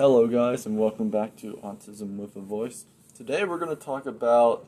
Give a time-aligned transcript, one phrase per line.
[0.00, 2.84] Hello, guys, and welcome back to Autism with a Voice.
[3.16, 4.64] Today, we're going to talk about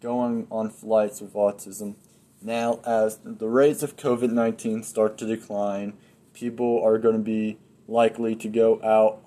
[0.00, 1.96] going on flights with autism.
[2.40, 5.94] Now, as the rates of COVID 19 start to decline,
[6.34, 9.24] people are going to be likely to go out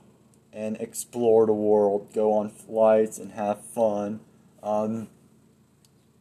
[0.53, 4.21] and explore the world, go on flights, and have fun.
[4.63, 5.09] Um,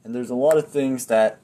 [0.02, 1.38] and there's a lot of things that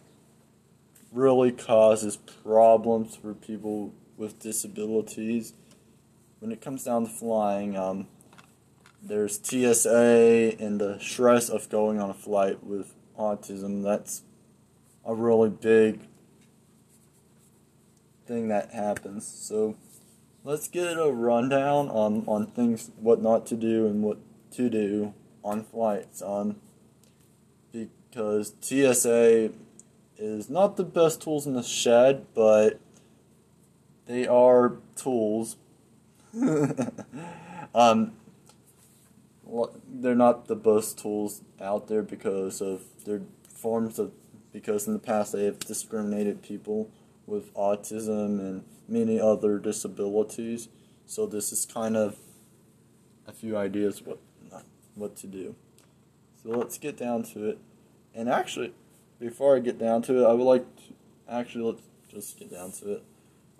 [1.12, 5.52] really causes problems for people with disabilities
[6.42, 8.08] when it comes down to flying, um,
[9.00, 13.84] there's TSA and the stress of going on a flight with autism.
[13.84, 14.22] That's
[15.04, 16.00] a really big
[18.26, 19.24] thing that happens.
[19.24, 19.76] So
[20.42, 24.18] let's get a rundown on, on things, what not to do and what
[24.54, 26.22] to do on flights.
[26.22, 26.56] Um,
[27.70, 29.52] because TSA
[30.18, 32.80] is not the best tools in the shed, but
[34.06, 35.56] they are tools
[37.74, 38.12] um,
[39.88, 44.12] they're not the best tools out there because of their forms of
[44.52, 46.90] because in the past they have discriminated people
[47.26, 50.68] with autism and many other disabilities.
[51.06, 52.16] So this is kind of
[53.26, 54.18] a few ideas what
[54.94, 55.54] what to do.
[56.42, 57.58] So let's get down to it.
[58.14, 58.74] And actually,
[59.18, 60.82] before I get down to it, I would like to
[61.28, 63.02] actually let's just get down to it.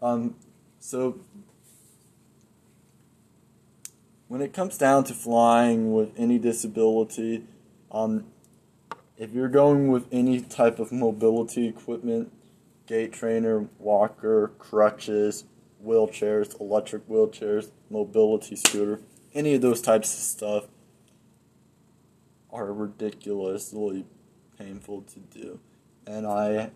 [0.00, 0.36] Um,
[0.78, 1.20] so
[4.32, 7.44] when it comes down to flying with any disability,
[7.90, 8.24] um,
[9.18, 12.32] if you're going with any type of mobility equipment,
[12.86, 15.44] gait trainer, walker, crutches,
[15.84, 19.00] wheelchairs, electric wheelchairs, mobility scooter,
[19.34, 20.64] any of those types of stuff
[22.50, 24.06] are ridiculously
[24.58, 25.60] painful to do.
[26.06, 26.70] And I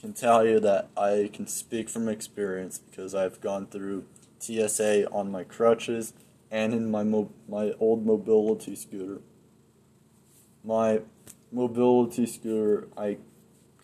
[0.00, 4.04] can tell you that I can speak from experience because I've gone through
[4.40, 6.12] TSA on my crutches
[6.50, 9.20] and in my mo- my old mobility scooter.
[10.64, 11.00] My
[11.52, 13.18] mobility scooter I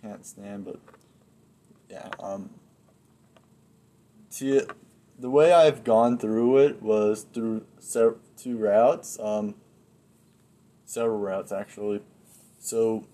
[0.01, 0.81] can't stand, but
[1.89, 2.09] yeah.
[2.19, 2.51] Um,
[4.31, 4.61] see,
[5.19, 9.55] the way I've gone through it was through se- two routes, um,
[10.85, 12.03] several routes actually.
[12.59, 13.05] So,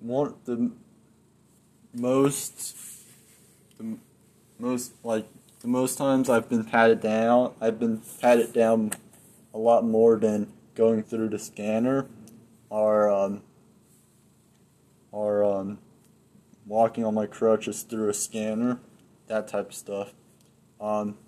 [0.00, 0.72] one the
[1.94, 2.76] most
[3.78, 3.96] the
[4.58, 5.26] most like
[5.60, 8.92] the most times I've been patted down, I've been patted down
[9.52, 12.06] a lot more than going through the scanner
[12.70, 13.42] or um,
[15.10, 15.78] or um,
[16.66, 18.78] walking on my crutches through a scanner,
[19.26, 20.12] that type of stuff.
[20.80, 21.18] Um,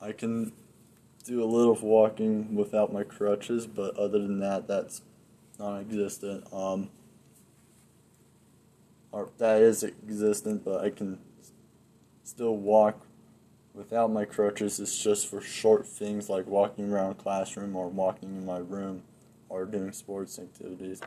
[0.00, 0.52] I can
[1.24, 5.02] do a little walking without my crutches, but other than that, that's
[5.58, 6.52] non-existent.
[6.52, 6.90] Um,
[9.12, 11.18] or that is existent, but I can
[12.28, 13.06] still walk
[13.72, 14.78] without my crutches.
[14.78, 19.02] It's just for short things like walking around classroom or walking in my room
[19.48, 21.00] or doing sports activities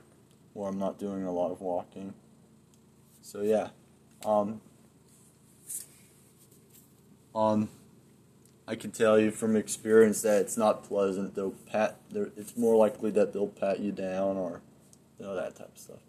[0.53, 2.15] where I'm not doing a lot of walking.
[3.21, 3.69] So yeah,
[4.25, 4.61] um,
[7.35, 7.69] um,
[8.67, 11.35] I can tell you from experience that it's not pleasant.
[11.35, 11.97] They'll pat.
[12.13, 14.61] It's more likely that they'll pat you down or
[15.19, 15.99] you know that type of stuff.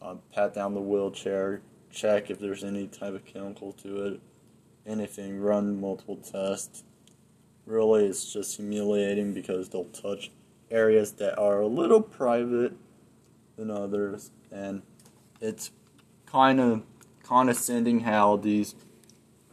[0.00, 1.62] Um, pat down the wheelchair.
[1.90, 4.20] Check if there's any type of chemical to it
[4.86, 6.84] anything, run multiple tests.
[7.66, 10.30] Really, it's just humiliating because they'll touch
[10.70, 12.72] areas that are a little private
[13.56, 14.82] than others, and
[15.40, 15.70] it's
[16.26, 16.82] kind of
[17.22, 18.74] condescending how these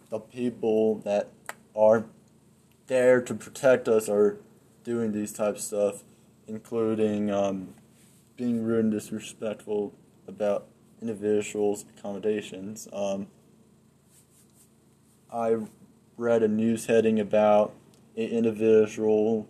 [0.09, 1.29] the people that
[1.75, 2.05] are
[2.87, 4.39] there to protect us are
[4.83, 6.03] doing these types of stuff,
[6.47, 7.75] including um,
[8.35, 9.93] being rude and disrespectful
[10.27, 10.65] about
[11.01, 12.87] individuals' accommodations.
[12.91, 13.27] Um,
[15.31, 15.57] I
[16.17, 17.73] read a news heading about
[18.17, 19.47] an individual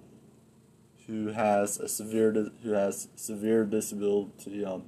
[1.07, 4.84] who has a severe who has severe disability um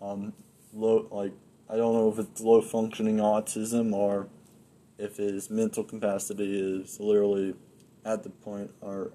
[0.00, 0.32] um
[0.72, 1.32] low like
[1.68, 4.28] I don't know if it's low functioning autism or
[4.96, 7.54] if his mental capacity is literally
[8.04, 9.10] at the point or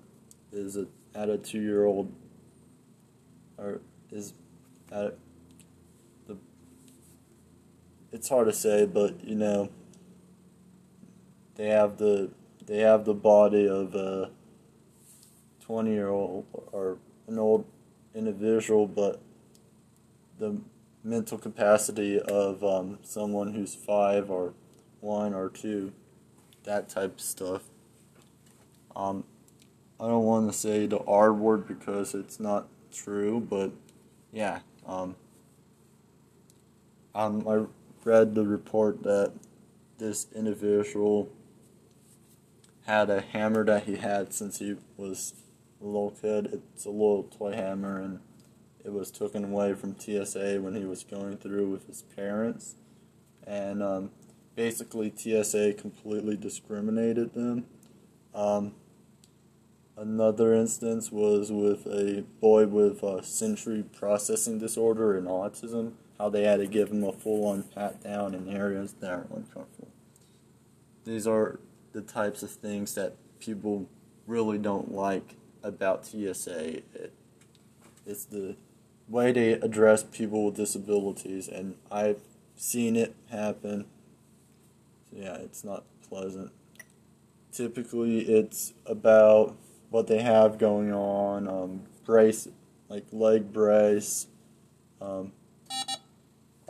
[0.51, 0.77] is
[1.15, 2.13] at a two year old
[3.57, 3.81] or
[4.11, 4.33] is
[4.91, 5.17] at
[8.13, 9.69] it's hard to say, but you know,
[11.55, 12.29] they have the
[12.65, 14.29] they have the body of a
[15.59, 17.65] twenty year old or an old
[18.13, 19.19] individual, but
[20.37, 20.61] the
[21.03, 24.53] mental capacity of um, someone who's five or
[25.01, 25.91] one or two,
[26.63, 27.63] that type of stuff.
[28.95, 29.23] Um,
[29.99, 33.71] I don't want to say the R word because it's not true, but
[34.31, 34.59] yeah.
[34.85, 35.15] Um,
[37.15, 37.65] um, I
[38.05, 39.33] read the report that
[39.97, 41.29] this individual
[42.85, 45.33] had a hammer that he had since he was
[45.81, 46.61] a little kid.
[46.73, 48.19] It's a little toy hammer, and
[48.83, 52.75] it was taken away from TSA when he was going through with his parents.
[53.45, 54.11] And um,
[54.55, 57.65] basically, TSA completely discriminated them.
[58.33, 58.73] Um,
[59.95, 66.43] another instance was with a boy with a sensory processing disorder and autism, how they
[66.43, 69.89] had to give him a full on pat down in areas that aren't uncomfortable.
[71.03, 71.59] These are
[71.91, 73.89] the types of things that people
[74.25, 76.77] really don't like about TSA.
[76.77, 77.13] It,
[78.05, 78.55] it's the
[79.09, 82.21] way they address people with disabilities, and I've
[82.55, 83.85] seen it happen.
[85.09, 86.53] So yeah, it's not pleasant.
[87.51, 89.57] Typically, it's about
[89.89, 92.47] what they have going on, um, brace,
[92.87, 94.27] like leg brace,
[95.01, 95.33] um,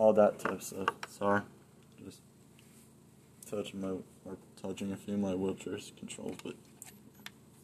[0.03, 0.89] all that type stuff.
[1.07, 1.41] Sorry,
[2.03, 2.19] just
[3.49, 3.91] touching my
[4.25, 6.55] or touching a few of my wheelchair controls, but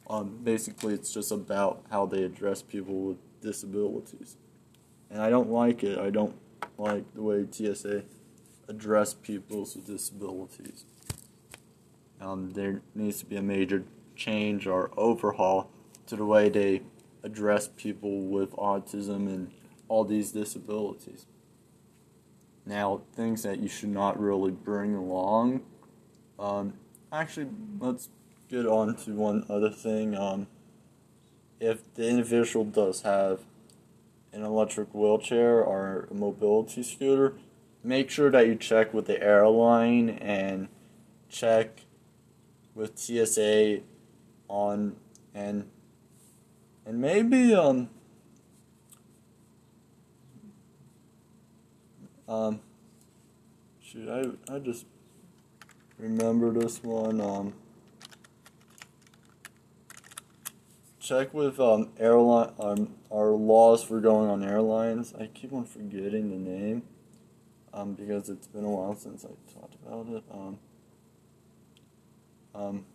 [0.09, 4.37] um, basically it's just about how they address people with disabilities,
[5.09, 5.99] and I don't like it.
[5.99, 6.33] I don't
[6.77, 8.03] like the way TSA
[8.69, 10.85] address people with disabilities.
[12.21, 13.83] Um, there needs to be a major
[14.15, 15.69] change or overhaul
[16.07, 16.83] to the way they
[17.21, 19.51] address people with autism and
[19.89, 21.25] all these disabilities.
[22.69, 25.61] Now, things that you should not really bring along.
[26.37, 26.73] Um,
[27.11, 27.47] actually,
[27.79, 28.09] let's
[28.47, 30.15] get on to one other thing.
[30.15, 30.45] Um,
[31.59, 33.39] if the individual does have
[34.31, 37.33] an electric wheelchair or a mobility scooter,
[37.83, 40.67] make sure that you check with the airline and
[41.27, 41.85] check
[42.75, 43.79] with TSA
[44.47, 44.95] on
[45.33, 45.67] and
[46.85, 47.89] and maybe um
[52.29, 52.61] um
[53.81, 54.85] shoot I I just
[55.97, 57.53] remember this one um
[60.99, 65.13] check with um airline um our laws for going on airlines.
[65.19, 66.83] I keep on forgetting the name
[67.73, 70.59] um because it's been a while since I talked about it um
[72.53, 72.85] um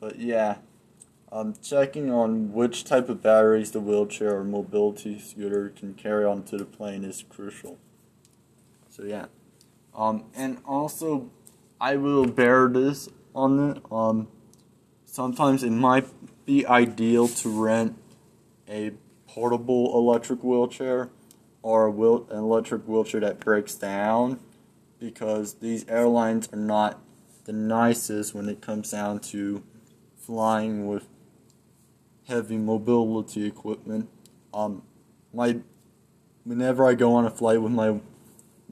[0.00, 0.56] but yeah
[1.34, 6.56] um, checking on which type of batteries the wheelchair or mobility scooter can carry onto
[6.56, 7.76] the plane is crucial.
[8.94, 9.26] So yeah,
[9.92, 11.28] um, and also
[11.80, 13.82] I will bear this on it.
[13.90, 14.28] Um,
[15.04, 16.06] sometimes it might
[16.46, 17.98] be ideal to rent
[18.68, 18.92] a
[19.26, 21.10] portable electric wheelchair
[21.60, 24.38] or a wheel- an electric wheelchair that breaks down
[25.00, 27.00] because these airlines are not
[27.46, 29.64] the nicest when it comes down to
[30.16, 31.08] flying with
[32.28, 34.08] heavy mobility equipment.
[34.52, 34.82] Um,
[35.32, 35.58] my
[36.44, 37.98] whenever I go on a flight with my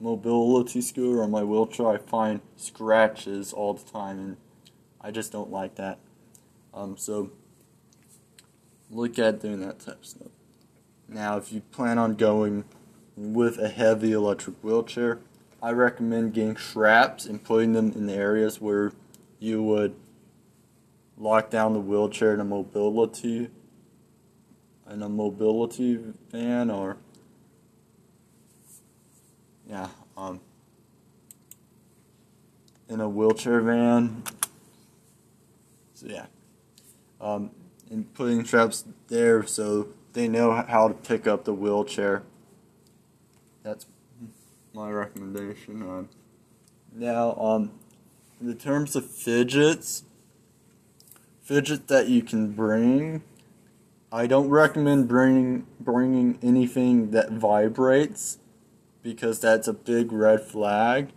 [0.03, 4.37] mobility scooter or my wheelchair, I find scratches all the time, and
[4.99, 5.97] I just don't like that.
[6.73, 7.31] Um, so
[8.91, 10.27] look at doing that type of stuff.
[11.07, 12.65] Now, if you plan on going
[13.15, 15.19] with a heavy electric wheelchair,
[15.61, 18.91] I recommend getting straps and putting them in the areas where
[19.39, 19.95] you would
[21.17, 23.49] lock down the wheelchair in a mobility
[24.91, 25.97] in a mobility
[26.31, 26.97] van or
[29.73, 30.39] yeah um
[32.89, 34.23] in a wheelchair van.
[35.95, 36.27] So yeah.
[37.19, 37.49] Um
[37.89, 42.21] and putting straps there so they know how to pick up the wheelchair.
[43.63, 43.87] That's
[44.73, 46.09] my recommendation um,
[46.95, 47.71] now um
[48.39, 50.03] in the terms of fidgets
[51.41, 53.23] fidget that you can bring.
[54.11, 58.37] I don't recommend bringing bringing anything that vibrates
[59.03, 61.09] because that's a big red flag.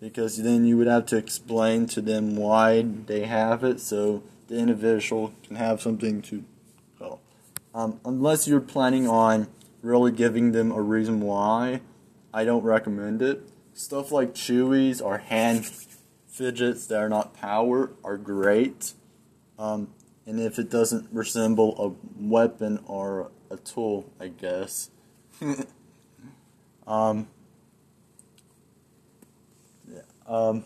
[0.00, 4.56] Because then you would have to explain to them why they have it, so the
[4.56, 6.44] individual can have something to.
[6.98, 7.20] Well,
[7.74, 9.48] um, unless you're planning on
[9.82, 11.80] really giving them a reason why,
[12.32, 13.42] I don't recommend it.
[13.74, 15.66] Stuff like chewies or hand
[16.28, 18.94] fidgets that are not powered are great
[19.60, 19.88] um,
[20.24, 24.90] and if it doesn't resemble a weapon or a tool, I guess.
[26.90, 27.28] um,
[30.26, 30.64] um,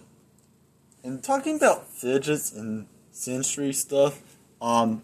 [1.03, 4.23] and talking about fidgets and sensory stuff,
[4.61, 5.03] um,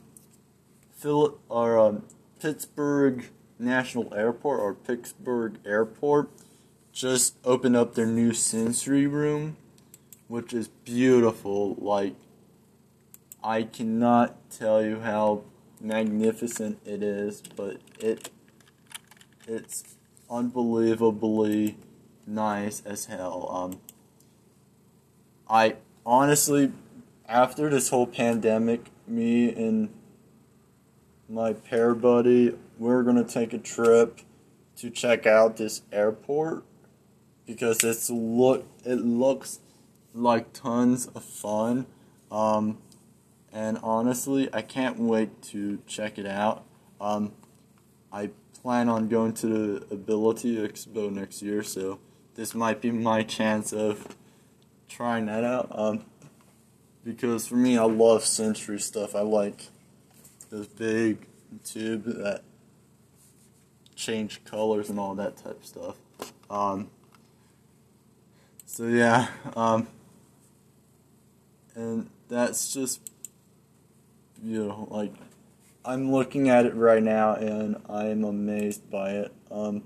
[0.96, 2.06] Phil or um,
[2.40, 3.26] Pittsburgh
[3.58, 6.30] National Airport or Pittsburgh Airport
[6.90, 9.58] just opened up their new sensory room,
[10.26, 11.74] which is beautiful.
[11.78, 12.14] Like
[13.44, 15.42] I cannot tell you how
[15.82, 18.30] magnificent it is, but it
[19.46, 19.96] it's
[20.30, 21.76] unbelievably
[22.26, 23.48] nice as hell.
[23.50, 23.80] Um,
[25.48, 26.72] I honestly,
[27.28, 29.90] after this whole pandemic, me and
[31.28, 34.20] my pair buddy, we're gonna take a trip
[34.76, 36.64] to check out this airport
[37.46, 39.58] because it's look it looks
[40.14, 41.86] like tons of fun.
[42.30, 42.78] Um,
[43.52, 46.64] and honestly, I can't wait to check it out.
[47.00, 47.32] Um,
[48.12, 48.30] I
[48.62, 51.98] plan on going to the Ability Expo next year, so
[52.34, 54.16] this might be my chance of
[54.88, 55.68] trying that out.
[55.72, 56.04] Um,
[57.04, 59.14] because for me, I love sensory stuff.
[59.14, 59.68] I like
[60.50, 61.26] those big
[61.64, 62.42] tube that
[63.94, 65.96] change colors and all that type of stuff.
[66.50, 66.90] Um,
[68.66, 69.88] so yeah, um,
[71.74, 73.00] and that's just
[74.42, 75.12] you know Like
[75.84, 79.32] I'm looking at it right now, and I am amazed by it.
[79.50, 79.84] Um,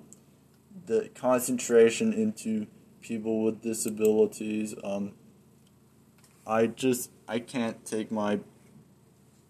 [0.87, 2.67] the concentration into
[3.01, 4.75] people with disabilities.
[4.83, 5.13] Um,
[6.47, 8.41] I just I can't take my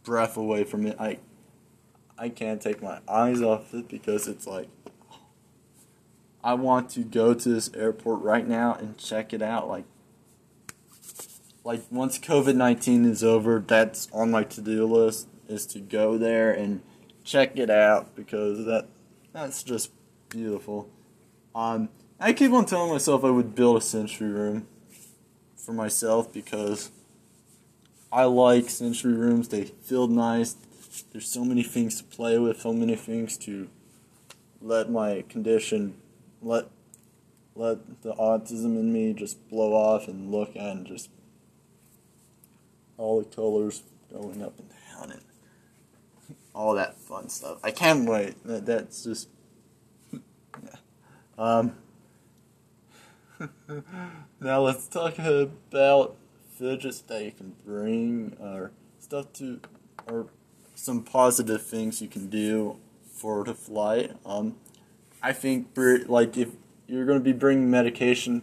[0.03, 0.97] breath away from it.
[1.01, 1.19] I
[2.19, 4.69] I can't take my eyes off it because it's like
[6.43, 9.67] I want to go to this airport right now and check it out.
[9.67, 9.87] Like
[11.65, 16.19] like once COVID nineteen is over, that's on my to do list is to go
[16.19, 16.83] there and
[17.25, 18.87] check it out because that
[19.33, 19.91] that's just
[20.29, 20.89] beautiful.
[21.55, 21.89] Um,
[22.21, 24.67] I keep on telling myself I would build a sensory room
[25.57, 26.91] for myself because
[28.13, 29.49] I like sensory rooms.
[29.49, 30.57] They feel nice.
[31.13, 33.69] There's so many things to play with, so many things to
[34.61, 35.95] let my condition
[36.41, 36.67] let
[37.55, 41.09] let the autism in me just blow off and look at and just
[42.97, 43.83] all the colors
[44.13, 45.21] going up and down and
[46.55, 47.59] all that fun stuff.
[47.63, 48.43] I can't wait.
[48.45, 49.29] That, that's just.
[51.37, 51.75] Um,
[54.41, 56.17] now let's talk about
[56.57, 59.61] fidgets that you can bring or stuff to
[60.07, 60.27] or
[60.75, 62.79] some positive things you can do
[63.11, 64.13] for the flight.
[64.25, 64.57] Um,
[65.23, 65.69] I think
[66.07, 66.51] like if
[66.87, 68.43] you're going to be bringing medication,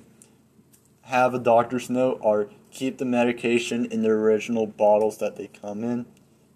[1.04, 5.84] have a doctor's note or keep the medication in the original bottles that they come
[5.84, 6.06] in.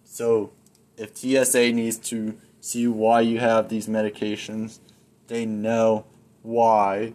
[0.03, 0.51] So
[0.97, 4.79] if TSA needs to see why you have these medications,
[5.27, 6.05] they know
[6.41, 7.13] why.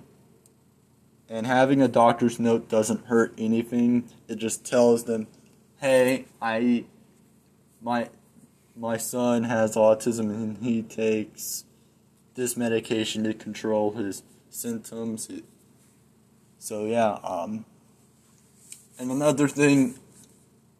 [1.28, 4.08] And having a doctor's note doesn't hurt anything.
[4.28, 5.28] It just tells them,
[5.80, 6.84] "Hey, I
[7.80, 8.10] my
[8.76, 11.64] my son has autism and he takes
[12.34, 15.28] this medication to control his symptoms."
[16.58, 17.64] So yeah, um
[18.98, 19.98] and another thing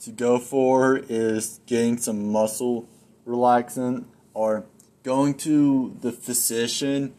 [0.01, 2.89] to go for is getting some muscle
[3.27, 4.65] relaxant or
[5.03, 7.15] going to the physician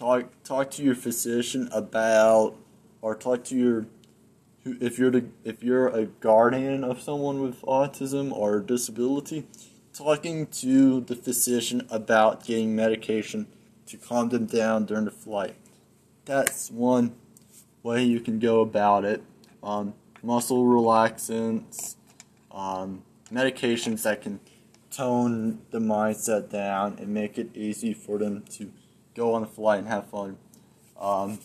[0.00, 2.56] talk talk to your physician about
[3.02, 3.86] or talk to your
[4.64, 9.46] if you're the, if you're a guardian of someone with autism or disability
[9.92, 13.46] talking to the physician about getting medication
[13.86, 15.54] to calm them down during the flight.
[16.24, 17.14] That's one
[17.82, 19.22] way you can go about it.
[19.62, 21.96] Um, muscle relaxants,
[22.52, 24.40] um, medications that can
[24.90, 28.72] tone the mindset down and make it easy for them to
[29.14, 30.36] go on a flight and have fun.
[30.98, 31.38] Um,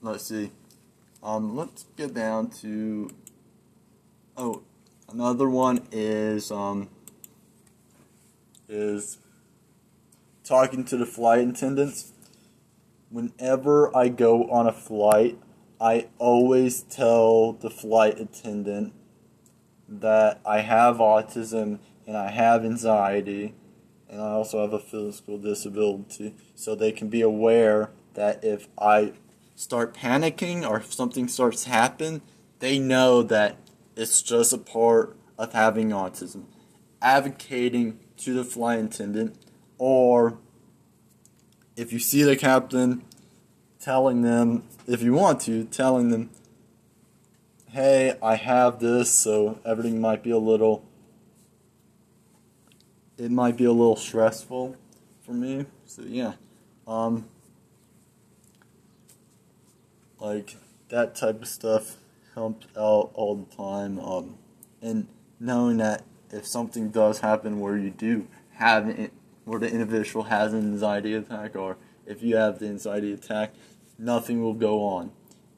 [0.00, 0.50] let's see.
[1.22, 3.10] Um, let's get down to.
[4.36, 4.62] Oh,
[5.12, 6.88] another one is um,
[8.68, 9.18] is
[10.44, 12.12] talking to the flight attendants.
[13.10, 15.36] Whenever I go on a flight,
[15.80, 18.94] I always tell the flight attendant
[19.90, 23.54] that I have autism and I have anxiety
[24.08, 29.12] and I also have a physical disability so they can be aware that if I
[29.54, 32.22] start panicking or if something starts happen,
[32.60, 33.56] they know that
[33.96, 36.44] it's just a part of having autism.
[37.02, 39.36] Advocating to the flight attendant
[39.78, 40.38] or
[41.76, 43.02] if you see the captain
[43.80, 46.30] telling them if you want to, telling them,
[47.72, 50.84] hey, I have this, so everything might be a little,
[53.16, 54.76] it might be a little stressful
[55.22, 55.66] for me.
[55.86, 56.32] So, yeah.
[56.86, 57.28] Um,
[60.18, 60.56] like,
[60.88, 61.96] that type of stuff
[62.34, 64.00] helps out all the time.
[64.00, 64.38] Um,
[64.82, 65.06] and
[65.38, 69.12] knowing that if something does happen where you do have it,
[69.44, 73.54] where the individual has an anxiety attack, or if you have the anxiety attack,
[73.98, 75.12] nothing will go on.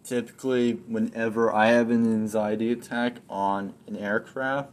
[0.04, 4.70] Typically, whenever I have an anxiety attack on an aircraft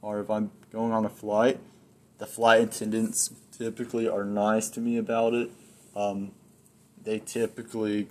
[0.00, 1.58] or if I'm going on a flight,
[2.18, 5.50] the flight attendants typically are nice to me about it.
[5.96, 6.32] Um,
[7.02, 8.08] they typically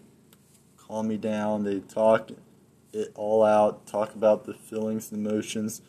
[0.78, 1.64] calm me down.
[1.64, 2.32] They talk
[2.92, 5.82] it all out, talk about the feelings and emotions,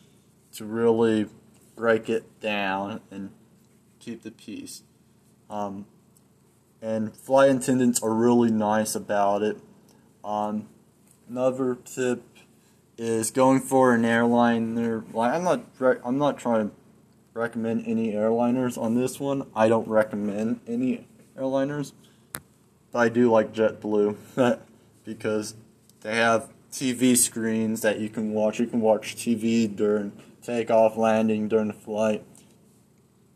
[0.53, 1.27] to really
[1.75, 3.31] break it down and
[3.99, 4.83] keep the peace.
[5.49, 5.85] Um,
[6.81, 9.57] and flight attendants are really nice about it.
[10.23, 10.67] Um,
[11.29, 12.23] another tip
[12.97, 15.03] is going for an airliner.
[15.13, 15.65] Like I'm not,
[16.03, 16.75] I'm not trying to
[17.33, 19.47] recommend any airliners on this one.
[19.55, 21.93] I don't recommend any airliners,
[22.91, 24.59] but I do like JetBlue
[25.03, 25.55] because
[26.01, 28.59] they have TV screens that you can watch.
[28.59, 30.11] You can watch TV during
[30.43, 32.23] takeoff, landing, during the flight,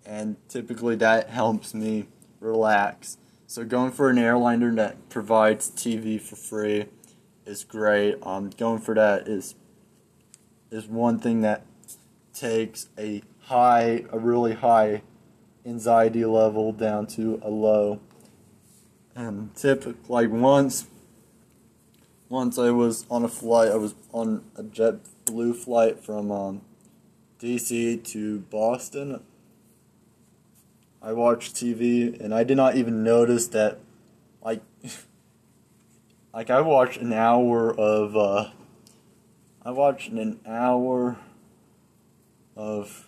[0.05, 2.07] and typically that helps me
[2.39, 3.17] relax.
[3.47, 6.85] So going for an airliner that provides TV for free
[7.45, 8.15] is great.
[8.23, 9.55] Um, going for that is
[10.71, 11.63] is one thing that
[12.33, 15.03] takes a high, a really high
[15.65, 17.99] anxiety level down to a low.
[19.15, 20.87] And typically, like once,
[22.27, 23.71] once I was on a flight.
[23.71, 26.61] I was on a JetBlue flight from um,
[27.39, 29.21] DC to Boston.
[31.05, 33.77] I watched TV and I did not even notice that,
[34.43, 34.61] like,
[36.33, 38.49] like I watched an hour of, uh,
[39.63, 41.17] I watched an hour
[42.55, 43.07] of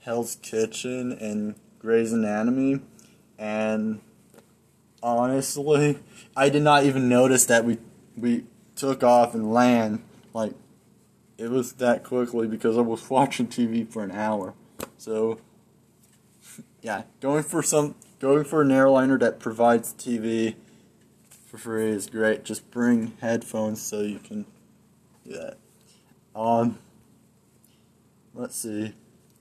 [0.00, 2.80] Hell's Kitchen and Grey's Anatomy,
[3.38, 4.00] and
[5.00, 6.00] honestly,
[6.36, 7.78] I did not even notice that we
[8.16, 10.02] we took off and land
[10.34, 10.54] like
[11.38, 14.54] it was that quickly because I was watching TV for an hour.
[14.98, 15.38] So
[16.80, 20.54] yeah, going for some going for an airliner that provides TV
[21.46, 22.44] for free is great.
[22.44, 24.46] Just bring headphones so you can
[25.24, 25.56] do that.
[26.34, 26.78] Um
[28.34, 28.94] let's see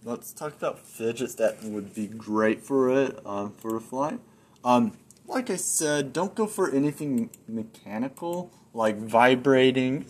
[0.04, 4.20] let's talk about fidgets that would be great for it um, for a flight.
[4.64, 10.06] Um, like I said, don't go for anything mechanical like vibrating.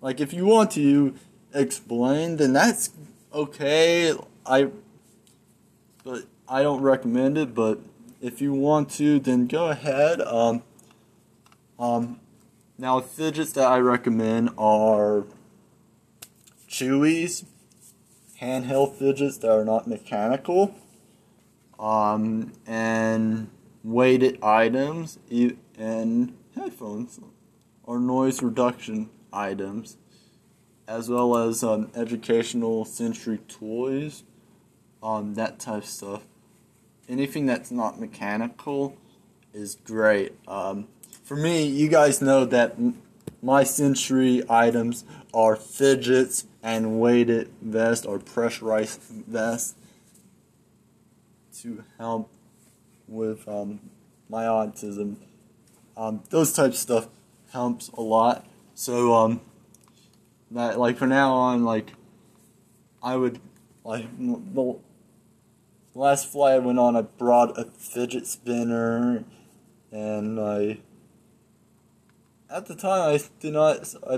[0.00, 1.14] Like if you want to
[1.52, 2.90] explain, then that's
[3.32, 4.14] okay.
[4.46, 4.68] I
[6.04, 7.54] but I don't recommend it.
[7.54, 7.80] But
[8.20, 10.20] if you want to, then go ahead.
[10.20, 10.62] Um,
[11.78, 12.20] um,
[12.78, 15.24] now fidgets that I recommend are
[16.68, 17.44] Chewies
[18.42, 20.74] handheld fidgets that are not mechanical,
[21.78, 23.48] um, and
[23.84, 25.18] weighted items
[25.78, 27.20] and headphones
[27.84, 29.96] or noise reduction items,
[30.88, 34.24] as well as um, educational sensory toys,
[35.02, 36.22] um, that type of stuff.
[37.08, 38.96] Anything that's not mechanical
[39.52, 40.32] is great.
[40.46, 40.88] Um,
[41.24, 42.76] for me, you guys know that
[43.42, 49.76] my sensory items are fidgets and weighted vest or pressurized vest
[51.60, 52.30] to help
[53.08, 53.80] with um,
[54.28, 55.16] my autism.
[55.96, 57.08] Um, those types of stuff
[57.52, 58.46] helps a lot.
[58.74, 59.40] So um,
[60.50, 61.92] that like from now on, like
[63.02, 63.40] I would
[63.84, 64.06] like
[65.92, 69.24] the last flight I went on, I brought a fidget spinner,
[69.90, 70.78] and I
[72.50, 74.14] at the time I did not I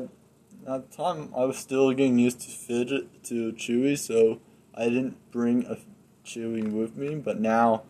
[0.66, 4.40] at the time I was still getting used to fidget to Chewy, so
[4.74, 5.78] I didn't bring a
[6.24, 7.16] Chewy with me.
[7.16, 7.82] But now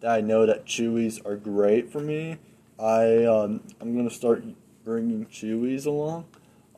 [0.00, 2.38] that I know that Chewies are great for me,
[2.78, 4.44] I um, I'm gonna start
[4.84, 6.26] bringing Chewies along.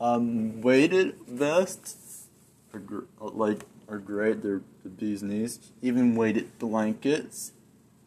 [0.01, 2.29] Um, weighted vests
[2.73, 4.43] are gr- like are great.
[4.43, 5.73] They're the bee's knees.
[5.83, 7.53] Even weighted blankets.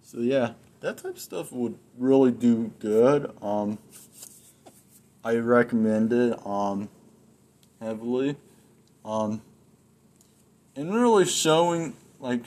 [0.01, 3.31] So yeah, that type of stuff would really do good.
[3.41, 3.79] Um,
[5.23, 6.45] I recommend it.
[6.45, 6.89] Um,
[7.81, 8.37] heavily.
[9.03, 9.41] Um,
[10.75, 12.43] and really showing like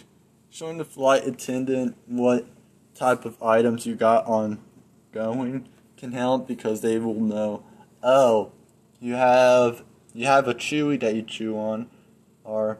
[0.50, 2.46] showing the flight attendant what
[2.94, 4.58] type of items you got on
[5.12, 7.62] going can help because they will know
[8.02, 8.52] oh
[9.00, 11.88] you have you have a chewy that you chew on
[12.44, 12.78] or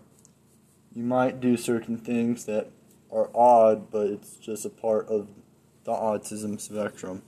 [0.94, 2.70] you might do certain things that
[3.12, 5.28] are odd but it's just a part of
[5.84, 7.22] the autism spectrum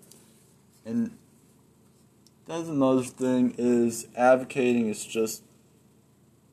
[0.84, 1.16] and
[2.46, 5.42] that's another thing is advocating is just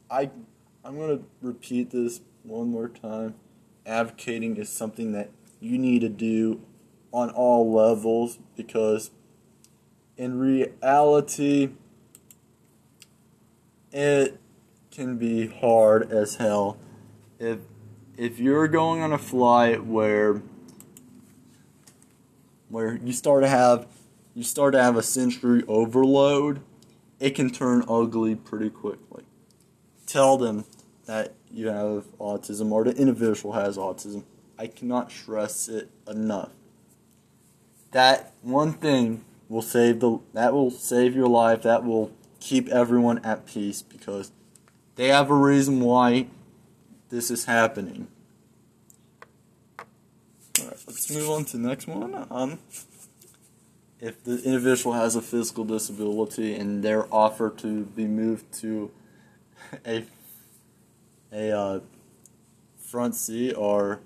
[0.09, 0.29] I
[0.83, 3.35] I'm gonna repeat this one more time.
[3.85, 6.61] Advocating is something that you need to do
[7.11, 9.11] on all levels because
[10.15, 11.69] in reality
[13.91, 14.39] it
[14.91, 16.77] can be hard as hell
[17.39, 17.59] if
[18.17, 20.41] if you're going on a flight where
[22.67, 23.87] where you start to have
[24.35, 26.61] you start to have a sensory overload,
[27.19, 29.23] it can turn ugly pretty quickly.
[30.05, 30.65] Tell them
[31.05, 34.23] that you have autism or the individual has autism.
[34.57, 36.51] I cannot stress it enough.
[37.91, 41.61] That one thing will save the that will save your life.
[41.63, 44.31] That will keep everyone at peace because
[44.95, 46.27] they have a reason why
[47.09, 48.07] this is happening.
[50.59, 52.27] Alright, let's move on to the next one.
[52.29, 52.59] Um,
[53.99, 58.91] if the individual has a physical disability and they're offered to be moved to
[59.85, 60.05] a
[61.31, 61.79] a uh,
[62.77, 63.99] front seat or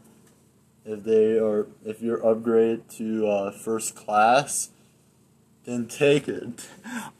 [0.85, 4.69] if they are if you're upgraded to uh, first class
[5.63, 6.67] then take it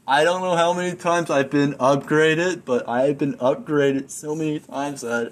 [0.06, 4.60] i don't know how many times i've been upgraded but i've been upgraded so many
[4.60, 5.32] times that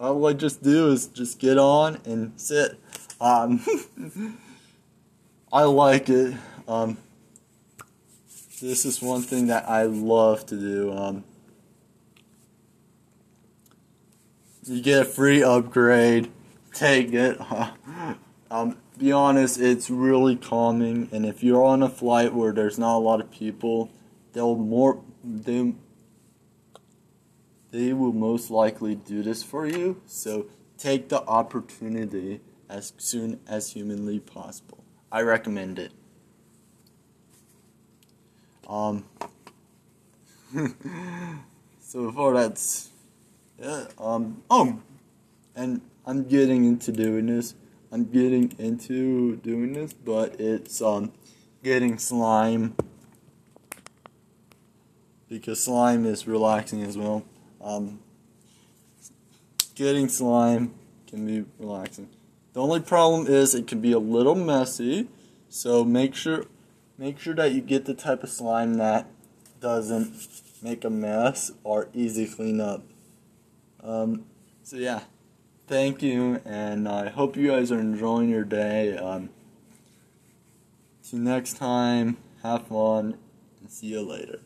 [0.00, 2.78] all i just do is just get on and sit.
[3.20, 3.60] Um,
[5.52, 6.34] i like it.
[6.66, 6.96] Um,
[8.62, 10.92] this is one thing that i love to do.
[10.92, 11.24] Um,
[14.64, 16.30] you get a free upgrade.
[16.72, 17.38] Take it.
[18.50, 22.96] um, be honest, it's really calming, and if you're on a flight where there's not
[22.96, 23.90] a lot of people,
[24.32, 25.74] they'll more they
[27.70, 30.00] they will most likely do this for you.
[30.06, 34.84] So take the opportunity as soon as humanly possible.
[35.12, 35.92] I recommend it.
[38.68, 39.04] Um.
[41.80, 42.90] so far, that's
[43.60, 43.86] yeah.
[43.98, 44.42] Um.
[44.48, 44.80] Oh,
[45.56, 47.54] and I'm getting into doing this.
[47.92, 51.12] I'm getting into doing this, but it's um
[51.64, 52.76] getting slime
[55.28, 57.24] because slime is relaxing as well.
[57.62, 58.00] Um,
[59.74, 60.74] getting slime
[61.06, 62.08] can be relaxing.
[62.52, 65.08] The only problem is it can be a little messy,
[65.48, 66.46] so make sure
[66.98, 69.06] make sure that you get the type of slime that
[69.60, 70.12] doesn't
[70.62, 72.82] make a mess or easy clean up.
[73.82, 74.24] Um,
[74.62, 75.02] so yeah
[75.70, 78.98] thank you, and I hope you guys are enjoying your day.
[78.98, 79.30] Um,
[81.00, 82.16] see you next time.
[82.42, 83.16] Have fun,
[83.60, 84.40] and see you later.